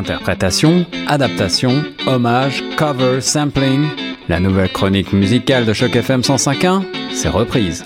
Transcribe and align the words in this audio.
Interprétation, 0.00 0.86
adaptation, 1.08 1.84
hommage, 2.06 2.64
cover, 2.78 3.20
sampling. 3.20 3.86
La 4.30 4.40
nouvelle 4.40 4.72
chronique 4.72 5.12
musicale 5.12 5.66
de 5.66 5.74
Choc 5.74 5.94
FM 5.94 6.22
105.1, 6.22 6.84
c'est 7.12 7.28
reprise. 7.28 7.82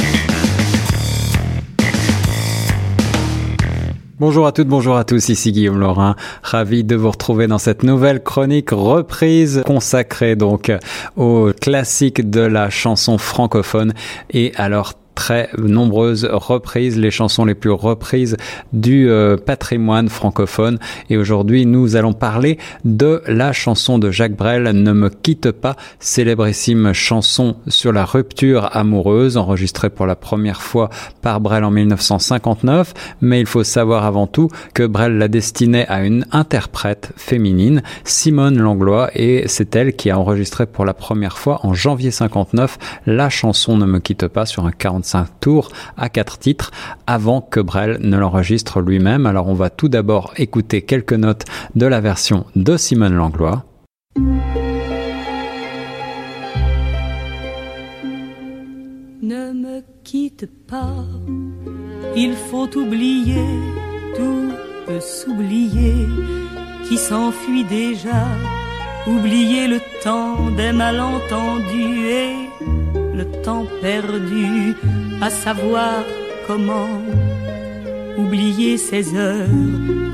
Bonjour 4.20 4.46
à 4.46 4.52
toutes, 4.52 4.68
bonjour 4.68 4.96
à 4.96 5.02
tous, 5.02 5.28
ici 5.28 5.50
Guillaume 5.50 5.80
Laurin, 5.80 6.14
ravi 6.44 6.84
de 6.84 6.94
vous 6.94 7.10
retrouver 7.10 7.48
dans 7.48 7.58
cette 7.58 7.82
nouvelle 7.82 8.22
chronique 8.22 8.70
reprise 8.70 9.64
consacrée 9.66 10.36
donc 10.36 10.70
aux 11.16 11.50
classiques 11.60 12.30
de 12.30 12.42
la 12.42 12.70
chanson 12.70 13.18
francophone 13.18 13.92
et 14.30 14.52
alors 14.54 14.92
très 15.14 15.48
nombreuses 15.58 16.24
reprises, 16.30 16.98
les 16.98 17.10
chansons 17.10 17.44
les 17.44 17.54
plus 17.54 17.70
reprises 17.70 18.36
du 18.72 19.08
euh, 19.08 19.36
patrimoine 19.36 20.08
francophone. 20.08 20.78
Et 21.10 21.16
aujourd'hui, 21.16 21.66
nous 21.66 21.96
allons 21.96 22.12
parler 22.12 22.58
de 22.84 23.22
la 23.26 23.52
chanson 23.52 23.98
de 23.98 24.10
Jacques 24.10 24.36
Brel, 24.36 24.64
Ne 24.64 24.92
me 24.92 25.08
quitte 25.08 25.50
pas, 25.50 25.76
célébrissime 26.00 26.92
chanson 26.92 27.56
sur 27.68 27.92
la 27.92 28.04
rupture 28.04 28.68
amoureuse, 28.76 29.36
enregistrée 29.36 29.90
pour 29.90 30.06
la 30.06 30.16
première 30.16 30.62
fois 30.62 30.90
par 31.22 31.40
Brel 31.40 31.64
en 31.64 31.70
1959. 31.70 32.94
Mais 33.20 33.40
il 33.40 33.46
faut 33.46 33.64
savoir 33.64 34.04
avant 34.04 34.26
tout 34.26 34.48
que 34.74 34.84
Brel 34.84 35.18
la 35.18 35.28
destinait 35.28 35.86
à 35.88 36.04
une 36.04 36.26
interprète 36.32 37.12
féminine, 37.16 37.82
Simone 38.04 38.58
Langlois, 38.58 39.10
et 39.14 39.44
c'est 39.46 39.74
elle 39.76 39.94
qui 39.94 40.10
a 40.10 40.18
enregistré 40.18 40.66
pour 40.66 40.84
la 40.84 40.94
première 40.94 41.38
fois 41.38 41.60
en 41.62 41.74
janvier 41.74 42.10
59 42.10 42.78
la 43.06 43.28
chanson 43.28 43.76
Ne 43.76 43.86
me 43.86 43.98
quitte 43.98 44.28
pas 44.28 44.46
sur 44.46 44.64
un 44.64 44.72
40 44.72 45.03
45 45.04 45.40
tours 45.40 45.70
à 45.96 46.08
quatre 46.08 46.38
titres 46.38 46.70
avant 47.06 47.40
que 47.42 47.60
Brel 47.60 47.98
ne 48.00 48.16
l'enregistre 48.16 48.80
lui-même. 48.80 49.26
Alors 49.26 49.48
on 49.48 49.54
va 49.54 49.70
tout 49.70 49.88
d'abord 49.88 50.32
écouter 50.36 50.82
quelques 50.82 51.12
notes 51.12 51.44
de 51.74 51.86
la 51.86 52.00
version 52.00 52.46
de 52.56 52.76
Simone 52.76 53.14
Langlois. 53.14 53.64
Ne 59.22 59.52
me 59.52 59.82
quitte 60.02 60.48
pas, 60.66 61.04
il 62.14 62.34
faut 62.34 62.68
oublier, 62.76 63.44
tout 64.16 64.52
peut 64.86 65.00
s'oublier, 65.00 65.94
qui 66.86 66.98
s'enfuit 66.98 67.64
déjà, 67.64 68.26
oublier 69.06 69.66
le 69.66 69.80
temps 70.02 70.50
des 70.50 70.72
malentendus 70.72 72.06
et 72.06 73.03
le 73.16 73.24
temps 73.42 73.66
perdu 73.80 74.74
à 75.20 75.30
savoir 75.30 76.04
comment 76.46 77.00
oublier 78.18 78.76
ces 78.76 79.16
heures 79.16 79.48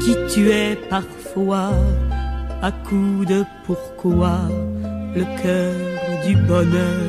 qui 0.00 0.14
tuaient 0.32 0.78
parfois 0.88 1.72
à 2.62 2.70
coups 2.72 3.26
de 3.26 3.44
pourquoi 3.64 4.38
le 5.14 5.24
cœur 5.42 5.74
du 6.26 6.36
bonheur 6.36 7.06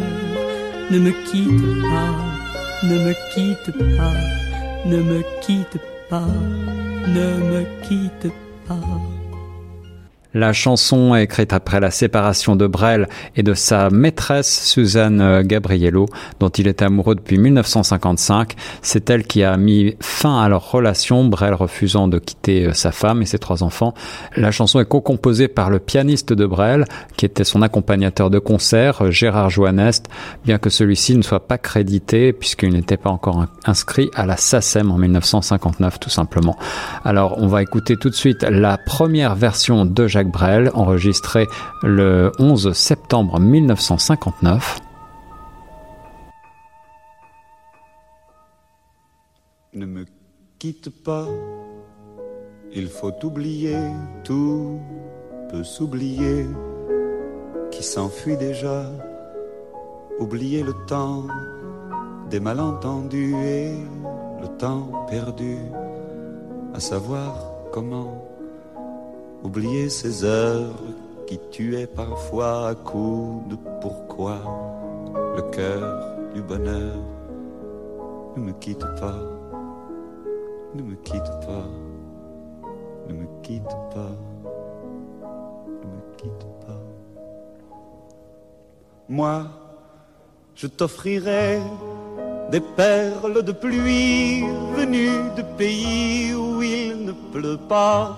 ne 0.90 1.00
me 1.00 1.12
quitte 1.30 1.82
pas, 1.82 2.88
ne 2.88 2.96
me 3.06 3.14
quitte 3.34 3.72
pas, 3.98 4.14
ne 4.86 4.98
me 4.98 5.22
quitte 5.42 5.80
pas, 6.10 6.34
ne 7.08 7.28
me 7.52 7.66
quitte 7.88 8.32
pas. 8.68 9.21
La 10.34 10.54
chanson 10.54 11.14
est 11.14 11.24
écrite 11.24 11.52
après 11.52 11.82
la 11.82 11.92
séparation 11.92 12.56
de 12.56 12.66
Brel 12.66 13.10
et 13.36 13.44
de 13.44 13.54
sa 13.54 13.90
maîtresse 13.90 14.66
Suzanne 14.66 15.42
Gabriello, 15.42 16.06
dont 16.40 16.48
il 16.48 16.70
est 16.70 16.82
amoureux 16.82 17.16
depuis 17.16 17.38
1955. 17.38 18.56
C'est 18.82 19.10
elle 19.10 19.26
qui 19.26 19.44
a 19.44 19.58
mis 19.58 19.96
fin 20.00 20.42
à 20.42 20.48
leur 20.48 20.72
relation, 20.72 21.26
Brel 21.26 21.54
refusant 21.54 22.08
de 22.08 22.18
quitter 22.18 22.68
euh, 22.68 22.74
sa 22.74 22.94
femme 22.94 23.22
et 23.22 23.26
ses 23.26 23.40
trois 23.40 23.62
enfants. 23.62 23.94
La 24.38 24.52
chanson 24.52 24.80
est 24.80 24.86
co-composée 24.86 25.50
par 25.50 25.70
le 25.70 25.80
pianiste 25.80 26.32
de 26.32 26.46
Brel, 26.46 26.86
qui 27.18 27.26
était 27.26 27.44
son 27.44 27.62
accompagnateur 27.62 28.30
de 28.30 28.40
concert, 28.40 29.02
euh, 29.02 29.12
Gérard 29.12 29.50
Joannest, 29.50 30.08
bien 30.46 30.60
que 30.60 30.70
celui-ci 30.70 31.18
ne 31.18 31.24
soit 31.24 31.46
pas 31.46 31.58
crédité 31.58 32.32
puisqu'il 32.32 32.72
n'était 32.72 32.96
pas 32.96 33.10
encore 33.10 33.48
inscrit 33.66 34.10
à 34.16 34.26
la 34.26 34.38
SACEM 34.38 34.92
en 34.92 34.98
1959 34.98 36.00
tout 36.00 36.10
simplement. 36.10 36.58
Alors 37.04 37.36
on 37.38 37.48
va 37.48 37.62
écouter 37.62 37.98
tout 37.98 38.10
de 38.10 38.16
suite 38.16 38.44
la 38.44 38.78
première 38.78 39.36
version 39.36 39.86
de 39.86 40.08
Jacques 40.08 40.21
Brel, 40.28 40.72
enregistré 40.74 41.48
le 41.84 42.32
11 42.40 42.74
septembre 42.74 43.40
1959. 43.40 44.80
Ne 49.74 49.86
me 49.86 50.06
quitte 50.60 50.90
pas, 51.04 51.26
il 52.74 52.88
faut 52.88 53.14
oublier, 53.24 53.78
tout 54.24 54.80
peut 55.50 55.64
s'oublier, 55.64 56.46
qui 57.72 57.84
s'enfuit 57.84 58.38
déjà, 58.38 58.92
oublier 60.20 60.62
le 60.64 60.74
temps 60.88 61.26
des 62.30 62.40
malentendus 62.40 63.36
et 63.36 63.72
le 64.42 64.48
temps 64.58 65.06
perdu, 65.10 65.58
à 66.74 66.80
savoir 66.80 67.36
comment 67.72 68.31
Oublier 69.44 69.90
ces 69.90 70.24
heures 70.24 70.76
qui 71.26 71.40
tuaient 71.50 71.88
parfois 71.88 72.68
à 72.68 72.76
coups 72.76 73.50
de 73.50 73.58
pourquoi 73.82 74.38
le 75.36 75.42
cœur 75.52 76.18
du 76.34 76.42
bonheur. 76.42 76.96
Ne 78.38 78.44
me 78.44 78.52
quitte 78.54 78.86
pas, 79.00 79.20
ne 80.76 80.84
me 80.84 80.96
quitte 80.96 81.24
pas, 81.24 81.68
ne 83.10 83.14
me 83.14 83.26
quitte 83.42 83.76
pas, 83.94 84.16
ne 85.82 85.88
me 85.88 86.16
quitte 86.18 86.48
pas. 86.66 86.82
Moi, 89.10 89.44
je 90.56 90.68
t'offrirai 90.68 91.60
des 92.52 92.62
perles 92.62 93.44
de 93.44 93.52
pluie 93.52 94.44
venues 94.78 95.32
de 95.36 95.42
pays 95.58 96.34
où 96.34 96.62
il 96.62 97.06
ne 97.06 97.12
pleut 97.32 97.60
pas 97.68 98.18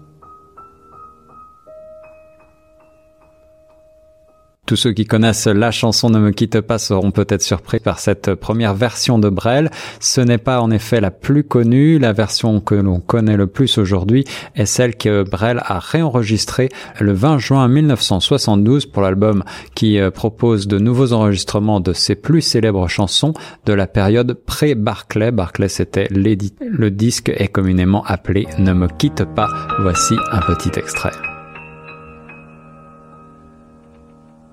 Tous 4.71 4.77
ceux 4.77 4.93
qui 4.93 5.03
connaissent 5.03 5.47
la 5.47 5.69
chanson 5.69 6.09
Ne 6.09 6.19
me 6.19 6.31
quitte 6.31 6.61
pas 6.61 6.79
seront 6.79 7.11
peut-être 7.11 7.41
surpris 7.41 7.81
par 7.81 7.99
cette 7.99 8.35
première 8.35 8.73
version 8.73 9.19
de 9.19 9.27
Brel. 9.27 9.69
Ce 9.99 10.21
n'est 10.21 10.37
pas 10.37 10.61
en 10.61 10.71
effet 10.71 11.01
la 11.01 11.11
plus 11.11 11.43
connue. 11.43 11.99
La 11.99 12.13
version 12.13 12.61
que 12.61 12.75
l'on 12.75 13.01
connaît 13.01 13.35
le 13.35 13.47
plus 13.47 13.77
aujourd'hui 13.77 14.23
est 14.55 14.65
celle 14.65 14.95
que 14.95 15.23
Brel 15.29 15.61
a 15.65 15.79
réenregistrée 15.79 16.69
le 17.01 17.11
20 17.11 17.37
juin 17.39 17.67
1972 17.67 18.85
pour 18.85 19.01
l'album 19.01 19.43
qui 19.75 19.99
euh, 19.99 20.09
propose 20.09 20.69
de 20.69 20.79
nouveaux 20.79 21.11
enregistrements 21.11 21.81
de 21.81 21.91
ses 21.91 22.15
plus 22.15 22.39
célèbres 22.39 22.87
chansons 22.87 23.33
de 23.65 23.73
la 23.73 23.87
période 23.87 24.35
pré-Barclay. 24.45 25.31
Barclay 25.31 25.67
c'était 25.67 26.07
le 26.09 26.89
disque 26.91 27.29
est 27.35 27.49
communément 27.49 28.05
appelé 28.05 28.47
Ne 28.57 28.71
me 28.71 28.87
quitte 28.87 29.25
pas. 29.35 29.49
Voici 29.81 30.15
un 30.31 30.39
petit 30.39 30.79
extrait. 30.79 31.11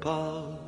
pas. 0.00 0.59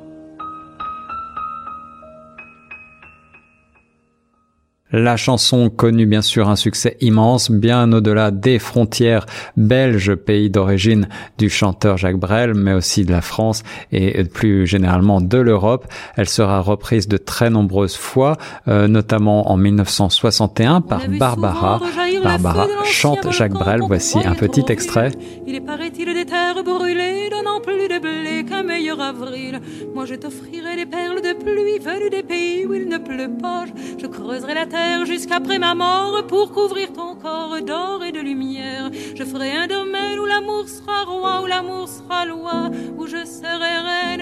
La 4.93 5.17
chanson 5.17 5.71
connut 5.71 6.05
bien 6.05 6.21
sûr 6.21 6.51
un 6.51 6.57
succès 6.57 6.99
immense, 7.01 7.51
bien 7.51 7.91
au-delà 7.95 8.31
des 8.31 8.59
frontières 8.59 9.25
belges, 9.57 10.15
pays 10.15 10.51
d'origine 10.51 11.09
du 11.39 11.49
chanteur 11.49 11.97
Jacques 11.97 12.19
Brel, 12.19 12.53
mais 12.53 12.75
aussi 12.75 13.07
de 13.07 13.11
la 13.11 13.23
France 13.23 13.63
et 13.91 14.23
plus 14.25 14.67
généralement 14.67 15.23
de 15.23 15.39
l'Europe. 15.39 15.87
Elle 16.17 16.29
sera 16.29 16.61
reprise 16.61 17.09
de 17.09 17.17
très 17.17 17.49
nombreuses 17.49 17.97
fois, 17.97 18.37
euh, 18.69 18.87
notamment 18.87 19.51
en 19.51 19.57
1961 19.57 20.83
par 20.83 21.01
Barbara. 21.09 21.81
Barbara 22.23 22.67
chante 22.85 23.33
Jacques 23.33 23.53
Brel. 23.53 23.81
Voici 23.87 24.19
un 24.19 24.35
petit 24.35 24.65
extrait. 24.69 25.11
Il 25.47 25.55
est 25.55 25.61
paraît-il 25.61 26.13
des 26.13 26.27
terres 26.27 26.63
brûlées, 26.63 27.31
donnant 27.31 27.61
plus 27.61 27.89
de 27.89 27.99
blé 27.99 28.45
qu'un 28.45 28.63
meilleur 28.63 29.01
avril. 29.01 29.59
Moi 29.95 30.05
je 30.05 30.17
t'offrirai 30.17 30.77
des 30.77 30.87
perles 30.87 31.23
de 31.23 31.33
pluie 31.33 31.79
venues 31.79 32.11
des 32.11 32.23
pays 32.23 32.67
où 32.67 32.75
il 32.75 32.89
ne 32.89 32.99
pleut 32.99 33.31
pas. 33.41 33.65
Je 33.99 34.07
creuserai 34.07 34.55
la 34.55 34.67
terre 34.67 34.82
jusqu'après 35.07 35.59
ma 35.59 35.75
mort 35.75 36.27
pour 36.27 36.53
couvrir 36.53 36.93
ton 36.93 37.15
corps 37.17 37.57
d'or 37.67 38.03
et 38.05 38.13
de 38.13 38.21
lumière. 38.21 38.91
Je 39.15 39.25
ferai 39.25 39.53
un 39.53 39.67
domaine 39.67 40.19
où 40.19 40.27
l'amour 40.27 40.69
sera 40.69 41.05
roi, 41.05 41.43
où 41.43 41.47
l'amour 41.47 41.89
sera 41.89 42.25
loi, 42.25 42.71
où 42.97 43.07
je 43.07 43.25
serai 43.25 43.73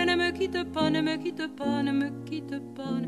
ne 0.07 0.17
me 0.17 0.31
quitte 0.33 0.73
pas, 0.73 0.91
ne 0.91 1.01
me 1.01 1.17
quitte 1.17 1.49
pas, 1.57 1.83
ne 1.83 1.93
me 1.93 2.11
quitte 2.25 2.55
pas. 2.75 3.01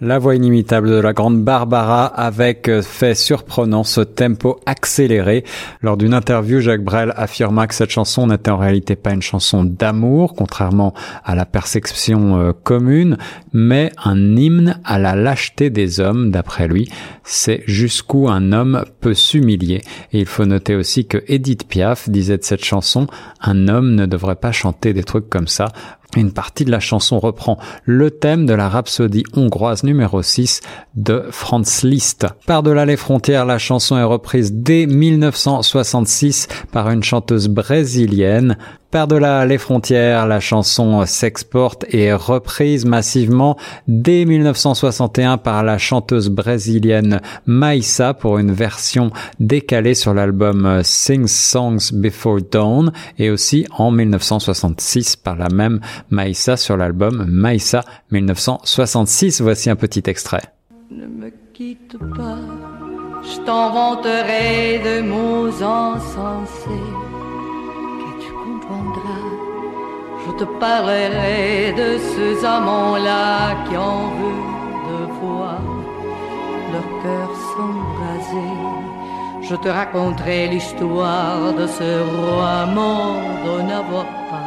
La 0.00 0.18
voix 0.18 0.34
inimitable 0.34 0.90
de 0.90 1.00
la 1.00 1.12
grande 1.12 1.42
Barbara 1.42 2.06
avec 2.06 2.68
euh, 2.68 2.82
fait 2.82 3.14
surprenant 3.14 3.84
ce 3.84 4.00
tempo 4.00 4.58
accéléré. 4.66 5.44
Lors 5.82 5.96
d'une 5.96 6.14
interview, 6.14 6.60
Jacques 6.60 6.84
Brel 6.84 7.12
affirma 7.16 7.66
que 7.66 7.74
cette 7.74 7.90
chanson 7.90 8.26
n'était 8.26 8.50
en 8.50 8.56
réalité 8.56 8.96
pas 8.96 9.12
une 9.12 9.22
chanson 9.22 9.64
d'amour, 9.64 10.34
contrairement 10.34 10.94
à 11.24 11.34
la 11.34 11.46
perception 11.46 12.38
euh, 12.38 12.52
commune, 12.52 13.18
mais 13.52 13.92
un 14.04 14.36
hymne 14.36 14.80
à 14.84 14.98
la 14.98 15.14
lâcheté 15.14 15.70
des 15.70 16.00
hommes, 16.00 16.30
lui, 16.66 16.88
c'est 17.24 17.62
jusqu'où 17.66 18.28
un 18.28 18.52
homme 18.52 18.84
peut 19.00 19.14
s'humilier. 19.14 19.82
Et 20.12 20.20
il 20.20 20.26
faut 20.26 20.44
noter 20.44 20.74
aussi 20.74 21.06
que 21.06 21.22
Edith 21.26 21.68
Piaf 21.68 22.08
disait 22.08 22.38
de 22.38 22.44
cette 22.44 22.64
chanson, 22.64 23.06
un 23.40 23.68
homme 23.68 23.94
ne 23.94 24.06
devrait 24.06 24.36
pas 24.36 24.52
chanter 24.52 24.92
des 24.92 25.04
trucs 25.04 25.28
comme 25.28 25.48
ça. 25.48 25.66
Une 26.16 26.32
partie 26.32 26.64
de 26.64 26.70
la 26.70 26.80
chanson 26.80 27.18
reprend 27.18 27.58
le 27.84 28.10
thème 28.10 28.46
de 28.46 28.54
la 28.54 28.70
rhapsodie 28.70 29.24
hongroise 29.34 29.82
numéro 29.82 30.22
6 30.22 30.60
de 30.94 31.24
Franz 31.30 31.86
Liszt. 31.86 32.26
Par-delà 32.46 32.86
les 32.86 32.96
frontières, 32.96 33.44
la 33.44 33.58
chanson 33.58 33.98
est 33.98 34.02
reprise 34.02 34.52
dès 34.52 34.86
1966 34.86 36.48
par 36.72 36.90
une 36.90 37.02
chanteuse 37.02 37.48
brésilienne. 37.48 38.56
Par-delà 38.90 39.44
les 39.46 39.58
frontières, 39.58 40.26
la 40.26 40.40
chanson 40.40 41.04
s'exporte 41.06 41.84
et 41.90 42.04
est 42.04 42.14
reprise 42.14 42.84
massivement 42.84 43.56
dès 43.88 44.24
1961 44.24 45.38
par 45.38 45.64
la 45.64 45.76
chanteuse 45.76 46.30
brésilienne 46.30 47.20
Maïssa 47.46 48.14
pour 48.14 48.38
une 48.38 48.52
version 48.52 49.10
décalée 49.40 49.94
sur 49.94 50.14
l'album 50.14 50.80
Sing 50.84 51.26
Songs 51.26 51.92
Before 51.92 52.40
Dawn 52.50 52.92
et 53.18 53.30
aussi 53.30 53.66
en 53.76 53.90
1966 53.90 55.16
par 55.16 55.36
la 55.36 55.48
même 55.48 55.80
Maïssa 56.10 56.56
sur 56.56 56.76
l'album 56.76 57.26
Maïssa 57.28 57.82
1966. 58.12 59.40
Voici 59.40 59.68
un 59.68 59.76
petit 59.76 60.02
extrait. 60.06 60.42
Je 68.68 70.32
te 70.32 70.44
parlerai 70.44 71.72
de 71.72 71.98
ces 71.98 72.44
amants-là 72.44 73.64
qui 73.64 73.76
en 73.76 74.08
veulent 74.18 74.56
de 74.88 74.98
voir 75.20 75.60
leur 76.72 76.88
cœur 77.02 77.28
s'embraser. 77.50 78.54
Je 79.42 79.54
te 79.54 79.68
raconterai 79.68 80.48
l'histoire 80.48 81.52
de 81.52 81.66
ce 81.66 81.90
roi 82.16 82.66
mort 82.74 83.22
de 83.46 83.62
n'avoir 83.62 84.06
pas 84.30 84.45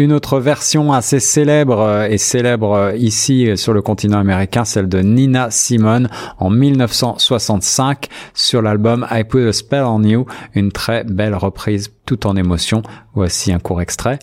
Une 0.00 0.14
autre 0.14 0.40
version 0.40 0.94
assez 0.94 1.20
célèbre 1.20 1.80
euh, 1.80 2.08
et 2.08 2.16
célèbre 2.16 2.72
euh, 2.72 2.96
ici 2.96 3.50
euh, 3.50 3.56
sur 3.56 3.74
le 3.74 3.82
continent 3.82 4.18
américain, 4.18 4.64
celle 4.64 4.88
de 4.88 5.00
Nina 5.00 5.50
Simone 5.50 6.08
en 6.38 6.48
1965 6.48 8.08
sur 8.32 8.62
l'album 8.62 9.06
I 9.10 9.24
Put 9.24 9.48
a 9.48 9.52
Spell 9.52 9.84
on 9.84 10.02
You, 10.02 10.24
une 10.54 10.72
très 10.72 11.04
belle 11.04 11.34
reprise 11.34 11.92
tout 12.06 12.26
en 12.26 12.34
émotion. 12.36 12.82
Voici 13.12 13.52
un 13.52 13.58
court 13.58 13.82
extrait. 13.82 14.18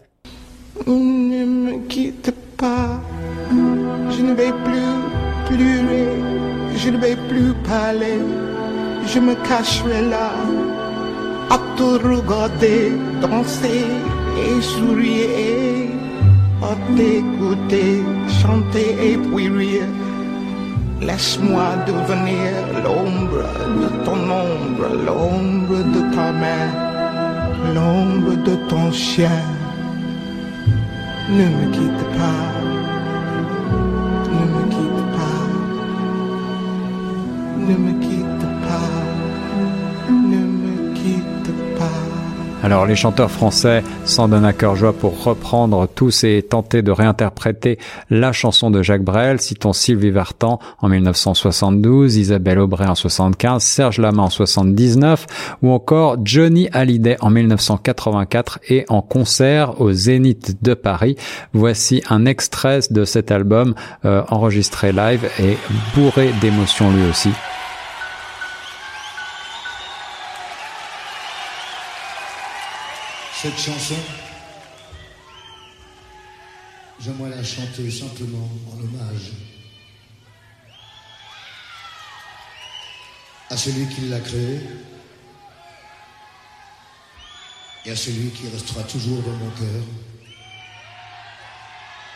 Ne 0.88 1.46
me 1.46 1.88
quitte 1.88 2.34
pas, 2.58 3.00
je 3.52 4.22
ne 4.24 4.34
vais 4.34 4.54
plus 4.66 5.46
pleurer, 5.46 6.08
je 6.76 6.90
ne 6.90 6.98
vais 6.98 7.18
plus 7.30 7.54
parler, 7.70 8.18
je 9.06 9.20
me 9.20 9.36
cacherai 9.48 10.10
là, 10.10 10.32
à 11.52 11.60
te 11.78 11.84
regarder 11.84 12.94
danser 13.22 13.86
et 14.46 14.62
sourire, 14.62 15.90
à 16.62 16.74
t'écouter 16.96 18.04
chanter 18.42 18.90
et 19.12 19.18
puis 19.18 19.50
rire. 19.50 19.92
Laisse-moi 21.02 21.68
devenir 21.86 22.52
l'ombre 22.84 23.46
de 23.82 23.88
ton 24.06 24.20
ombre, 24.48 24.88
l'ombre 25.06 25.80
de 25.96 26.02
ta 26.16 26.32
main, 26.32 26.68
l'ombre 27.76 28.36
de 28.48 28.56
ton 28.68 28.92
chien. 28.92 29.42
Ne 31.30 31.46
me 31.58 31.66
quitte 31.72 32.06
pas, 32.18 32.44
Alors 42.68 42.86
les 42.86 42.98
chanteurs 42.98 43.32
français 43.32 43.82
s'en 44.04 44.28
donnent 44.28 44.44
à 44.44 44.52
cœur 44.52 44.76
joie 44.76 44.92
pour 44.92 45.24
reprendre 45.24 45.88
tous 45.88 46.26
et 46.26 46.44
tenter 46.44 46.82
de 46.82 46.92
réinterpréter 46.92 47.80
la 48.10 48.34
chanson 48.34 48.70
de 48.70 48.84
Jacques 48.84 49.06
Brel. 49.06 49.40
Citons 49.40 49.72
Sylvie 49.72 50.12
Vartan 50.12 50.60
en 50.80 50.90
1972, 50.90 52.18
Isabelle 52.18 52.60
Aubray 52.60 52.90
en 52.90 52.94
75, 52.94 53.64
Serge 53.64 54.00
Lama 54.00 54.24
en 54.24 54.30
79 54.30 55.28
ou 55.62 55.72
encore 55.72 56.18
Johnny 56.26 56.68
Hallyday 56.74 57.16
en 57.22 57.30
1984 57.30 58.60
et 58.68 58.84
en 58.90 59.02
concert 59.02 59.80
au 59.80 59.94
Zénith 59.94 60.62
de 60.62 60.74
Paris. 60.74 61.16
Voici 61.54 62.04
un 62.10 62.26
extrait 62.26 62.82
de 62.92 63.06
cet 63.06 63.32
album 63.32 63.76
euh, 64.04 64.24
enregistré 64.28 64.92
live 64.92 65.26
et 65.40 65.56
bourré 65.96 66.32
d'émotions 66.42 66.92
lui 66.92 67.10
aussi. 67.10 67.30
Cette 73.40 73.60
chanson, 73.60 73.96
j'aimerais 77.00 77.30
la 77.30 77.44
chanter 77.44 77.92
simplement 77.92 78.50
en 78.72 78.80
hommage 78.80 79.32
à 83.52 83.56
celui 83.56 83.88
qui 83.94 84.02
l'a 84.10 84.20
créée 84.22 84.60
et 87.86 87.92
à 87.92 87.96
celui 87.96 88.32
qui 88.32 88.50
restera 88.50 88.82
toujours 88.84 89.22
dans 89.22 89.34
mon 89.34 89.52
cœur 89.52 89.84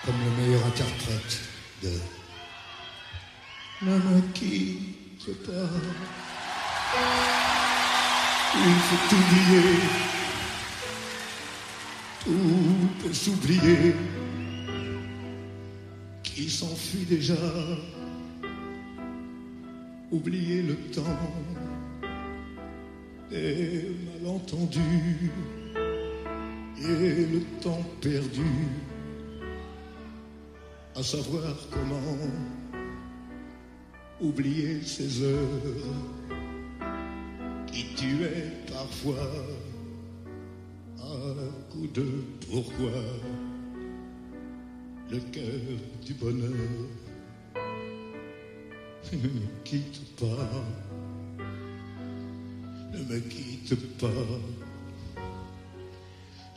comme 0.03 0.15
le 0.25 0.31
meilleur 0.41 0.65
interprète 0.65 1.39
de 1.83 1.99
ne 3.83 3.91
me 3.91 4.21
quitte 4.33 5.45
pas. 5.45 5.69
Il 8.55 8.75
faut 8.75 9.15
oublier, 9.15 9.79
tout 12.23 13.03
peut 13.03 13.13
s'oublier, 13.13 13.95
qui 16.23 16.49
s'enfuit 16.49 17.05
déjà. 17.05 17.35
Oublier 20.11 20.61
le 20.61 20.75
temps 20.91 21.31
et 23.31 23.85
malentendu 24.19 25.31
et 26.77 27.25
le 27.31 27.41
temps 27.61 27.85
perdu 28.01 28.51
à 30.97 31.01
savoir 31.01 31.55
comment 31.71 32.17
oublier 34.19 34.81
ces 34.81 35.23
heures 35.23 35.37
qui 37.71 37.85
tuaient 37.95 38.51
parfois 38.69 39.31
à 41.01 41.71
coup 41.71 41.87
de 41.87 42.05
pourquoi 42.49 43.01
le 45.09 45.19
cœur 45.31 45.43
du 46.05 46.13
bonheur 46.13 46.49
ne 49.11 49.17
me 49.17 49.63
quitte 49.63 50.15
pas, 50.15 50.49
ne 52.93 52.99
me 53.13 53.19
quitte 53.19 53.97
pas, 53.97 54.07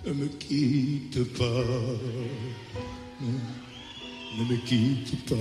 ne 0.06 0.12
me 0.12 0.26
quitte 0.26 1.38
pas, 1.38 1.64
ne 4.38 4.44
me 4.44 4.56
quitte 4.66 5.28
pas. 5.28 5.34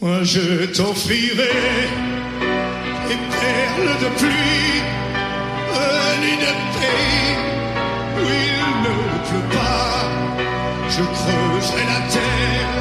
Moi 0.00 0.22
je 0.24 0.66
t'offrirai 0.72 1.52
des 3.08 3.20
perles 3.30 3.98
de 4.00 4.08
pluie 4.18 5.01
venues 5.74 6.38
de 6.46 6.52
pays 6.76 7.32
où 8.18 8.24
il 8.48 8.64
ne 8.86 8.94
pleut 9.28 9.48
pas. 9.56 9.98
Je 10.94 11.02
creuserai 11.18 11.84
la 11.92 12.00
terre 12.14 12.72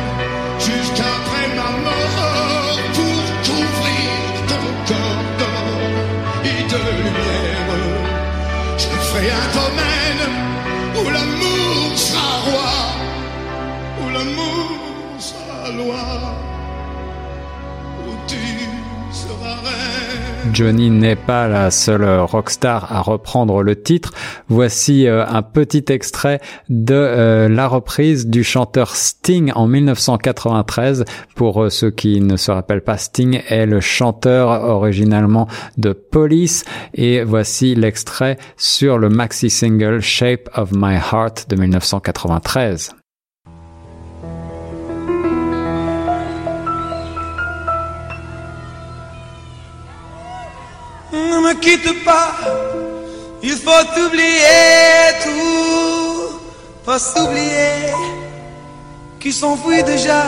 jusqu'après 0.59 1.47
ma 1.59 1.69
mort 1.87 2.79
pour 2.95 3.23
couvrir 3.47 4.11
ton 4.51 4.65
corps 4.89 5.25
d'or 5.39 5.79
et 6.51 6.61
de 6.73 6.81
lumière. 7.03 7.71
Je 8.77 8.87
ferai 9.07 9.27
un 9.43 9.49
domaine 9.59 10.23
où 10.99 11.03
l'amour 11.15 11.97
sera 11.97 12.29
roi, 12.47 12.73
où 14.01 14.05
l'amour 14.15 14.67
sera 15.19 15.61
loi, 15.79 16.05
Johnny 20.53 20.89
n'est 20.89 21.15
pas 21.15 21.47
la 21.47 21.71
seule 21.71 22.03
rockstar 22.19 22.91
à 22.91 23.01
reprendre 23.01 23.63
le 23.63 23.81
titre. 23.81 24.13
Voici 24.49 25.07
euh, 25.07 25.25
un 25.25 25.41
petit 25.41 25.85
extrait 25.89 26.41
de 26.69 26.93
euh, 26.93 27.47
la 27.47 27.67
reprise 27.67 28.27
du 28.27 28.43
chanteur 28.43 28.95
Sting 28.95 29.51
en 29.55 29.67
1993. 29.67 31.05
Pour 31.35 31.63
euh, 31.63 31.69
ceux 31.69 31.91
qui 31.91 32.19
ne 32.21 32.37
se 32.37 32.51
rappellent 32.51 32.83
pas, 32.83 32.97
Sting 32.97 33.41
est 33.47 33.65
le 33.65 33.79
chanteur 33.79 34.63
originalement 34.63 35.47
de 35.77 35.93
Police. 35.93 36.65
Et 36.93 37.23
voici 37.23 37.75
l'extrait 37.75 38.37
sur 38.57 38.97
le 38.97 39.09
maxi 39.09 39.49
single 39.49 40.01
Shape 40.01 40.49
of 40.55 40.71
My 40.73 40.95
Heart 40.95 41.49
de 41.49 41.55
1993. 41.55 43.00
Quitte 51.61 52.03
pas, 52.03 52.31
il 53.41 53.55
faut 53.55 54.01
oublier 54.05 55.13
tout, 55.23 56.39
faut 56.83 56.97
s'oublier 56.97 57.93
qui 59.19 59.31
s'enfuit 59.31 59.83
déjà, 59.83 60.23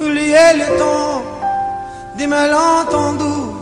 oublier 0.00 0.48
le 0.56 0.78
temps 0.78 1.22
des 2.16 2.26
malentendus 2.26 3.52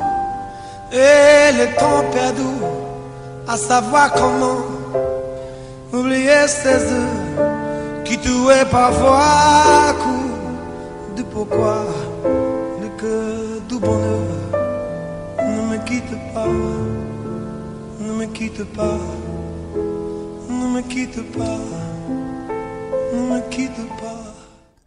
et 0.92 1.52
le 1.58 1.66
temps 1.78 2.04
perdu, 2.12 2.52
à 3.48 3.56
savoir 3.56 4.12
comment. 4.12 4.62
Oublier 5.92 6.46
ces 6.48 6.90
heures 6.92 8.02
qui 8.04 8.16
tuaient 8.18 8.64
parfois 8.70 9.20
à 9.88 9.92
coup 9.92 10.30
de 11.16 11.22
pourquoi 11.22 11.84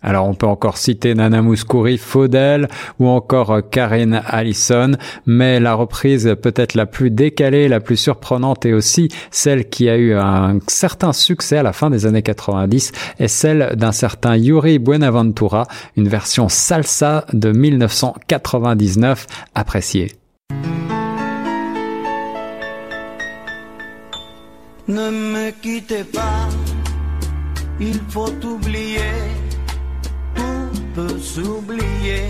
Alors 0.02 0.28
on 0.28 0.36
peut 0.36 0.46
encore 0.46 0.78
citer 0.78 1.16
Nana 1.16 1.42
Mouskouri, 1.42 1.98
Faudel 1.98 2.68
ou 3.00 3.08
encore 3.08 3.62
Karine 3.72 4.22
Allison, 4.28 4.92
mais 5.26 5.60
la 5.60 5.74
reprise 5.74 6.36
peut-être 6.42 6.76
la 6.76 6.86
plus 6.86 7.10
décalée, 7.10 7.68
la 7.68 7.80
plus 7.80 7.98
surprenante 7.98 8.68
et 8.68 8.74
aussi 8.74 9.10
celle 9.32 9.68
qui 9.68 9.90
a 9.90 9.98
eu 9.98 10.14
un 10.14 10.60
certain 10.68 11.12
succès 11.12 11.58
à 11.58 11.64
la 11.64 11.74
fin 11.74 11.90
des 11.90 12.06
années 12.06 12.22
90 12.22 12.92
est 13.18 13.28
celle 13.28 13.74
d'un 13.76 13.92
certain 13.92 14.36
Yuri 14.36 14.78
Buenaventura, 14.78 15.66
une 15.98 16.08
version 16.08 16.50
salsa 16.50 17.26
de 17.34 17.52
1999 17.52 19.26
appréciée. 19.56 20.12
Ne 24.88 25.10
me 25.10 25.50
quittez 25.50 26.04
pas, 26.04 26.48
il 27.80 28.00
faut 28.10 28.32
oublier, 28.46 29.16
tout 30.36 30.70
peut 30.94 31.20
s'oublier, 31.20 32.30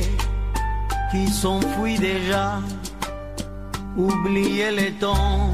qui 1.12 1.28
s'enfuit 1.28 2.00
déjà, 2.00 2.62
oublier 3.98 4.72
les 4.72 4.94
temps 4.94 5.52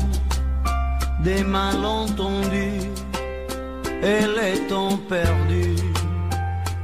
des 1.23 1.43
malentendus 1.43 2.87
et 4.03 4.21
les 4.37 4.59
temps 4.67 4.97
perdus, 5.09 5.81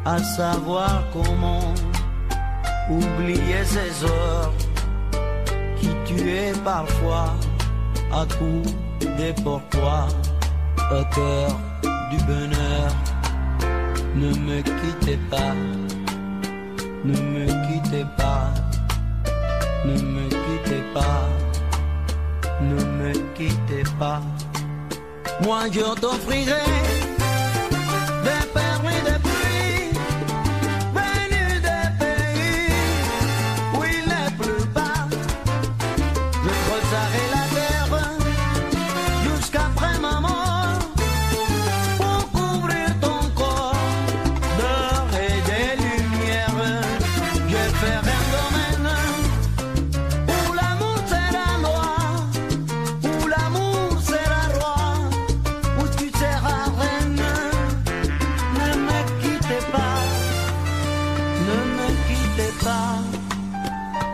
à 0.04 0.18
savoir 0.18 1.04
comment 1.14 1.76
oublier 2.90 3.64
ces 3.66 4.04
heures 4.04 4.54
qui 5.80 5.90
tuaient 6.08 6.54
parfois 6.66 7.36
à 8.12 8.26
coups 8.40 8.74
des 9.00 9.34
pourquoi 9.44 10.08
au 10.92 11.04
cœur 11.16 11.50
du 12.12 12.18
bonheur. 12.26 12.92
Ne 14.16 14.30
me 14.30 14.62
quittez 14.62 15.20
pas, 15.30 15.54
ne 17.06 17.14
me 17.14 17.46
quittez 17.68 18.06
pas, 18.18 18.52
ne 19.86 19.94
me 19.94 20.28
quittez 20.28 20.84
pas, 20.94 21.30
ne 22.62 22.84
me 23.00 23.14
quittez 23.36 23.84
pas. 24.00 24.22
Moi 25.44 25.62
je 25.72 26.00
t'offrirai 26.02 26.64
des 28.24 28.48
perles 28.54 29.17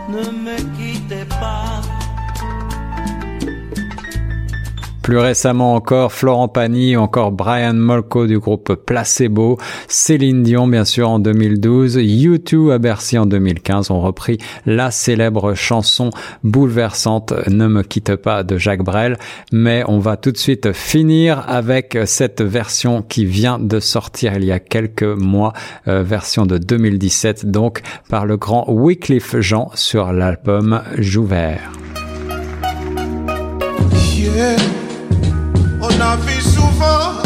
ne 0.08 0.30
me 0.30 0.56
quittez 0.76 1.24
pas. 1.40 2.03
Plus 5.04 5.18
récemment 5.18 5.74
encore, 5.74 6.14
Florent 6.14 6.48
Pagny, 6.48 6.96
encore 6.96 7.30
Brian 7.30 7.74
Molko 7.74 8.26
du 8.26 8.38
groupe 8.38 8.74
Placebo, 8.74 9.58
Céline 9.86 10.42
Dion 10.42 10.66
bien 10.66 10.86
sûr 10.86 11.10
en 11.10 11.18
2012, 11.18 11.98
U2 11.98 12.72
à 12.72 12.78
Bercy 12.78 13.18
en 13.18 13.26
2015 13.26 13.90
ont 13.90 14.00
repris 14.00 14.38
la 14.64 14.90
célèbre 14.90 15.52
chanson 15.52 16.08
bouleversante 16.42 17.34
Ne 17.48 17.68
me 17.68 17.82
quitte 17.82 18.16
pas 18.16 18.44
de 18.44 18.56
Jacques 18.56 18.82
Brel, 18.82 19.18
mais 19.52 19.84
on 19.88 19.98
va 19.98 20.16
tout 20.16 20.32
de 20.32 20.38
suite 20.38 20.72
finir 20.72 21.44
avec 21.48 21.98
cette 22.06 22.40
version 22.40 23.02
qui 23.02 23.26
vient 23.26 23.58
de 23.58 23.80
sortir 23.80 24.32
il 24.36 24.46
y 24.46 24.52
a 24.52 24.58
quelques 24.58 25.02
mois, 25.02 25.52
euh, 25.86 26.02
version 26.02 26.46
de 26.46 26.56
2017 26.56 27.44
donc 27.50 27.82
par 28.08 28.24
le 28.24 28.38
grand 28.38 28.64
Wycliffe 28.70 29.38
Jean 29.38 29.70
sur 29.74 30.14
l'album 30.14 30.80
Jouvert. 30.96 31.72
On 36.14 36.16
a 36.16 36.20
vu 36.20 36.40
souvent 36.40 37.23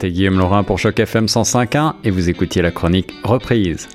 C'était 0.00 0.12
Guillaume 0.12 0.38
Laurin 0.38 0.62
pour 0.62 0.78
Choc 0.78 1.00
FM 1.00 1.26
105.1 1.26 1.94
et 2.04 2.12
vous 2.12 2.28
écoutiez 2.30 2.62
la 2.62 2.70
chronique 2.70 3.12
Reprise. 3.24 3.88